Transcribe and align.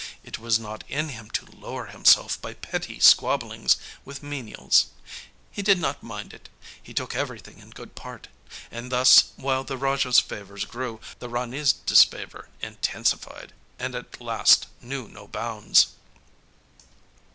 It 0.23 0.39
was 0.39 0.57
not 0.57 0.83
in 0.89 1.09
him 1.09 1.29
to 1.29 1.45
lower 1.55 1.85
himself 1.85 2.41
by 2.41 2.55
petty 2.55 2.97
squabblings 2.99 3.75
with 4.03 4.23
menials. 4.23 4.87
He 5.51 5.61
did 5.61 5.77
not 5.79 6.01
mind 6.01 6.33
it; 6.33 6.49
he 6.81 6.91
took 6.91 7.15
everything 7.15 7.59
in 7.59 7.69
good 7.69 7.93
part. 7.93 8.27
And 8.71 8.91
thus 8.91 9.25
while 9.35 9.63
the 9.63 9.77
Raja's 9.77 10.17
favours 10.17 10.65
grew, 10.65 11.01
the 11.19 11.29
Rani's 11.29 11.71
disfavour 11.71 12.49
intensified, 12.61 13.53
and 13.77 13.93
at 13.93 14.19
last 14.19 14.65
knew 14.81 15.07
no 15.07 15.27
bounds. 15.27 15.89